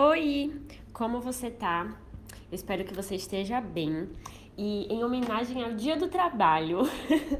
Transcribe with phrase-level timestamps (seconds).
[0.00, 0.54] Oi,
[0.92, 1.92] como você tá?
[2.48, 4.08] Eu espero que você esteja bem.
[4.56, 6.82] E em homenagem ao Dia do Trabalho,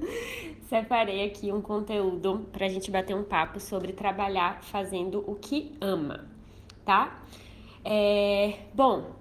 [0.68, 5.76] separei aqui um conteúdo para a gente bater um papo sobre trabalhar fazendo o que
[5.80, 6.26] ama,
[6.84, 7.22] tá?
[7.84, 9.12] É, bom,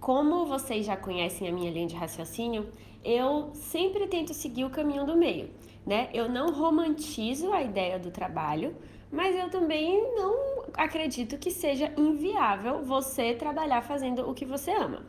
[0.00, 2.70] como vocês já conhecem a minha linha de raciocínio,
[3.04, 5.50] eu sempre tento seguir o caminho do meio,
[5.84, 6.08] né?
[6.14, 8.74] Eu não romantizo a ideia do trabalho,
[9.10, 15.04] mas eu também não acredito que seja inviável você trabalhar fazendo o que você ama.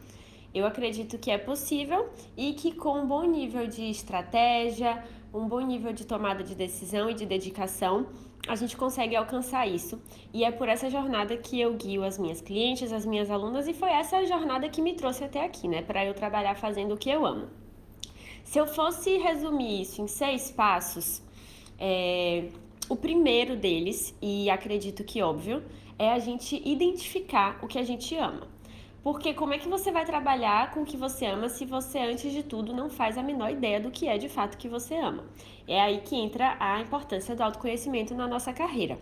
[0.54, 5.62] Eu acredito que é possível e que com um bom nível de estratégia, um bom
[5.62, 8.08] nível de tomada de decisão e de dedicação,
[8.48, 10.00] a gente consegue alcançar isso.
[10.34, 13.74] E é por essa jornada que eu guio as minhas clientes, as minhas alunas, e
[13.74, 15.82] foi essa jornada que me trouxe até aqui, né?
[15.82, 17.48] Para eu trabalhar fazendo o que eu amo.
[18.44, 21.24] Se eu fosse resumir isso em seis passos,
[21.80, 22.50] é,
[22.90, 25.64] o primeiro deles, e acredito que óbvio,
[25.98, 28.48] é a gente identificar o que a gente ama.
[29.02, 32.32] Porque como é que você vai trabalhar com o que você ama se você, antes
[32.32, 35.26] de tudo, não faz a menor ideia do que é de fato que você ama?
[35.68, 38.98] É aí que entra a importância do autoconhecimento na nossa carreira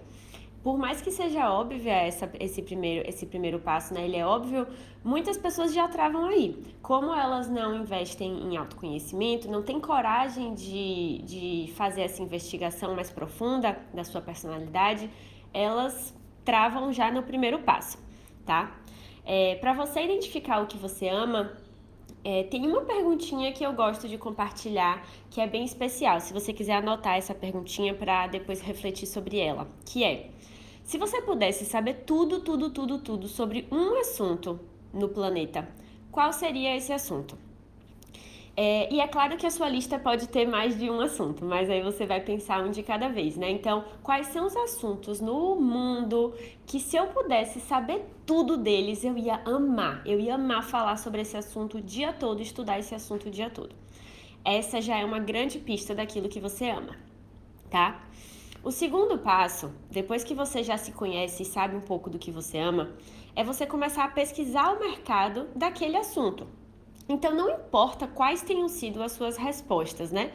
[0.64, 4.06] por mais que seja óbvia essa, esse, primeiro, esse primeiro passo, né?
[4.06, 4.68] Ele é óbvio,
[5.04, 6.56] muitas pessoas já travam aí.
[6.82, 13.10] Como elas não investem em autoconhecimento, não têm coragem de, de fazer essa investigação mais
[13.10, 15.10] profunda da sua personalidade,
[15.54, 16.14] elas
[16.46, 17.98] travam já no primeiro passo,
[18.46, 18.80] tá?
[19.26, 21.52] É, Para você identificar o que você ama,
[22.24, 26.20] é, tem uma perguntinha que eu gosto de compartilhar que é bem especial.
[26.20, 30.30] Se você quiser anotar essa perguntinha para depois refletir sobre ela, que é:
[30.92, 34.60] se você pudesse saber tudo, tudo, tudo, tudo sobre um assunto
[34.94, 35.66] no planeta,
[36.12, 37.38] qual seria esse assunto?
[38.58, 41.70] É, e é claro que a sua lista pode ter mais de um assunto, mas
[41.70, 43.50] aí você vai pensar um de cada vez, né?
[43.50, 46.34] Então, quais são os assuntos no mundo
[46.66, 50.02] que se eu pudesse saber tudo deles, eu ia amar.
[50.06, 53.50] Eu ia amar falar sobre esse assunto o dia todo, estudar esse assunto o dia
[53.50, 53.74] todo.
[54.44, 56.98] Essa já é uma grande pista daquilo que você ama,
[57.70, 58.04] tá?
[58.64, 62.30] O segundo passo, depois que você já se conhece e sabe um pouco do que
[62.30, 62.92] você ama,
[63.36, 66.48] é você começar a pesquisar o mercado daquele assunto.
[67.10, 70.32] Então não importa quais tenham sido as suas respostas, né?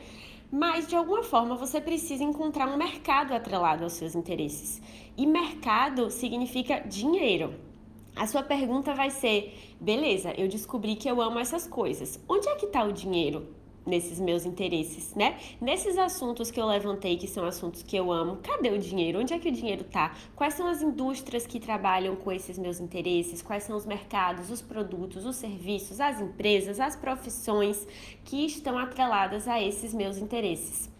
[0.50, 4.82] Mas de alguma forma você precisa encontrar um mercado atrelado aos seus interesses.
[5.16, 7.54] E mercado significa dinheiro.
[8.16, 12.20] A sua pergunta vai ser: beleza, eu descobri que eu amo essas coisas.
[12.28, 13.46] Onde é que está o dinheiro?
[13.86, 15.38] Nesses meus interesses, né?
[15.60, 19.20] Nesses assuntos que eu levantei, que são assuntos que eu amo, cadê o dinheiro?
[19.20, 20.14] Onde é que o dinheiro tá?
[20.34, 23.40] Quais são as indústrias que trabalham com esses meus interesses?
[23.40, 27.86] Quais são os mercados, os produtos, os serviços, as empresas, as profissões
[28.24, 30.95] que estão atreladas a esses meus interesses?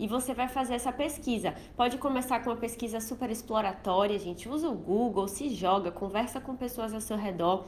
[0.00, 1.54] E você vai fazer essa pesquisa.
[1.76, 4.48] Pode começar com uma pesquisa super exploratória, gente.
[4.48, 7.66] Usa o Google, se joga, conversa com pessoas ao seu redor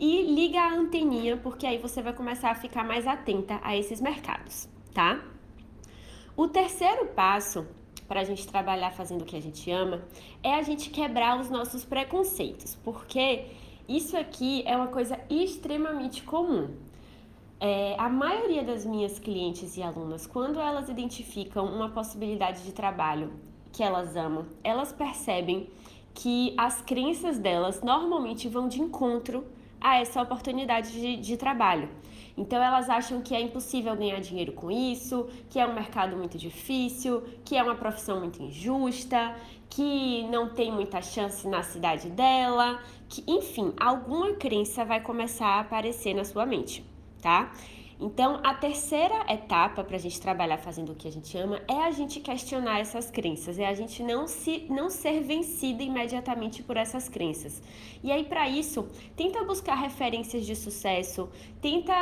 [0.00, 4.00] e liga a anteninha, porque aí você vai começar a ficar mais atenta a esses
[4.00, 5.22] mercados, tá?
[6.34, 7.66] O terceiro passo
[8.08, 10.02] para a gente trabalhar fazendo o que a gente ama
[10.42, 13.44] é a gente quebrar os nossos preconceitos, porque
[13.86, 16.74] isso aqui é uma coisa extremamente comum.
[17.60, 23.32] É, a maioria das minhas clientes e alunas, quando elas identificam uma possibilidade de trabalho
[23.72, 25.68] que elas amam, elas percebem
[26.12, 29.44] que as crenças delas normalmente vão de encontro
[29.80, 31.88] a essa oportunidade de, de trabalho.
[32.36, 36.36] Então elas acham que é impossível ganhar dinheiro com isso, que é um mercado muito
[36.36, 39.36] difícil, que é uma profissão muito injusta,
[39.70, 45.60] que não tem muita chance na cidade dela, que enfim, alguma crença vai começar a
[45.60, 46.93] aparecer na sua mente
[47.24, 47.50] tá?
[47.98, 51.84] Então, a terceira etapa para a gente trabalhar fazendo o que a gente ama é
[51.84, 56.76] a gente questionar essas crenças, é a gente não se não ser vencida imediatamente por
[56.76, 57.62] essas crenças.
[58.02, 58.86] E aí para isso,
[59.16, 61.30] tenta buscar referências de sucesso,
[61.62, 61.94] tenta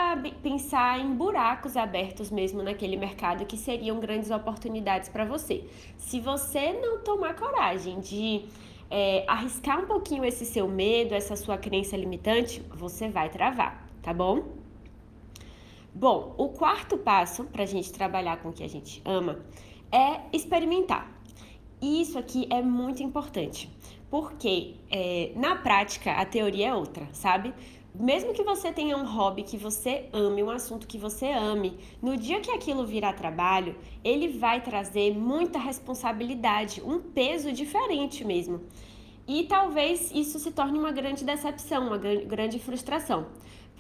[0.42, 5.64] pensar em buracos abertos mesmo naquele mercado que seriam grandes oportunidades para você.
[5.98, 8.46] Se você não tomar coragem de
[8.90, 14.12] é, arriscar um pouquinho esse seu medo, essa sua crença limitante, você vai travar, tá
[14.12, 14.61] bom?
[15.94, 19.44] Bom, o quarto passo para a gente trabalhar com o que a gente ama
[19.92, 21.20] é experimentar.
[21.82, 23.70] E isso aqui é muito importante,
[24.08, 27.52] porque é, na prática a teoria é outra, sabe?
[27.94, 32.16] Mesmo que você tenha um hobby que você ame, um assunto que você ame, no
[32.16, 38.62] dia que aquilo virar trabalho, ele vai trazer muita responsabilidade, um peso diferente mesmo.
[39.28, 43.26] e talvez isso se torne uma grande decepção, uma grande frustração.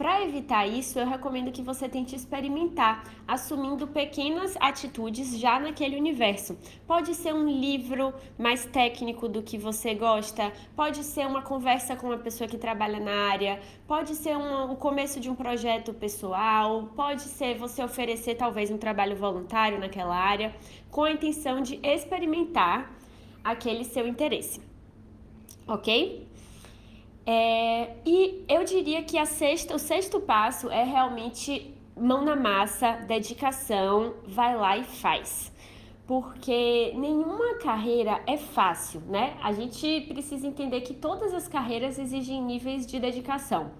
[0.02, 6.58] Para evitar isso, eu recomendo que você tente experimentar, assumindo pequenas atitudes já naquele universo.
[6.88, 12.08] Pode ser um livro mais técnico do que você gosta, pode ser uma conversa com
[12.08, 16.90] uma pessoa que trabalha na área, pode ser um, o começo de um projeto pessoal,
[16.96, 20.52] pode ser você oferecer talvez um trabalho voluntário naquela área,
[20.90, 22.92] com a intenção de experimentar
[23.44, 24.60] aquele seu interesse.
[25.64, 26.26] Ok?
[27.24, 32.92] É, e eu diria que a sexta, o sexto passo é realmente mão na massa,
[33.06, 35.52] dedicação, vai lá e faz.
[36.06, 39.36] Porque nenhuma carreira é fácil, né?
[39.42, 43.70] A gente precisa entender que todas as carreiras exigem níveis de dedicação.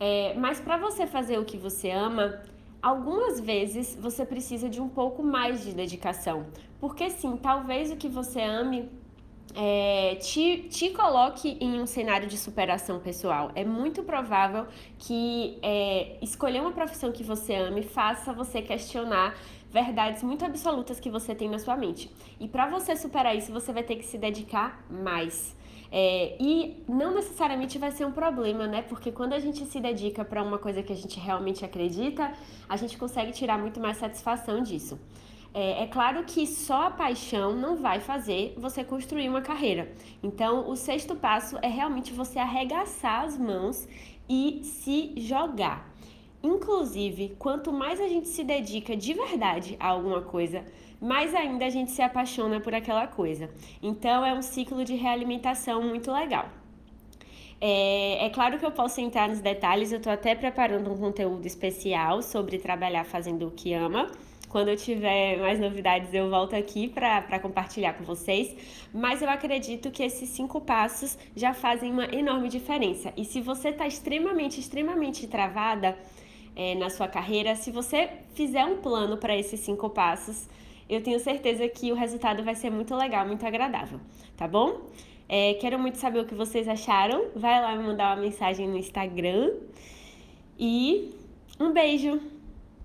[0.00, 2.40] É, mas para você fazer o que você ama,
[2.82, 6.46] algumas vezes você precisa de um pouco mais de dedicação.
[6.80, 8.88] Porque sim, talvez o que você ame
[9.54, 13.50] é, te, te coloque em um cenário de superação pessoal.
[13.54, 14.66] É muito provável
[14.98, 19.34] que é, escolher uma profissão que você ame faça você questionar
[19.70, 22.10] verdades muito absolutas que você tem na sua mente.
[22.40, 25.54] E para você superar isso, você vai ter que se dedicar mais.
[25.90, 28.82] É, e não necessariamente vai ser um problema, né?
[28.82, 32.32] Porque quando a gente se dedica para uma coisa que a gente realmente acredita,
[32.68, 34.98] a gente consegue tirar muito mais satisfação disso.
[35.58, 39.90] É, é, claro que só a paixão não vai fazer você construir uma carreira.
[40.22, 43.88] Então, o sexto passo é realmente você arregaçar as mãos
[44.28, 45.90] e se jogar.
[46.42, 50.62] Inclusive, quanto mais a gente se dedica de verdade a alguma coisa,
[51.00, 53.48] mais ainda a gente se apaixona por aquela coisa.
[53.82, 56.50] Então, é um ciclo de realimentação muito legal.
[57.58, 61.46] É, é, claro que eu posso entrar nos detalhes, eu estou até preparando um conteúdo
[61.46, 64.10] especial sobre trabalhar fazendo o que ama.
[64.48, 68.54] Quando eu tiver mais novidades, eu volto aqui para compartilhar com vocês.
[68.92, 73.12] Mas eu acredito que esses cinco passos já fazem uma enorme diferença.
[73.16, 75.96] E se você está extremamente, extremamente travada
[76.54, 80.48] é, na sua carreira, se você fizer um plano para esses cinco passos,
[80.88, 84.00] eu tenho certeza que o resultado vai ser muito legal, muito agradável,
[84.36, 84.82] tá bom?
[85.28, 87.26] É, quero muito saber o que vocês acharam.
[87.34, 89.54] Vai lá me mandar uma mensagem no Instagram.
[90.58, 91.12] E
[91.58, 92.35] um beijo!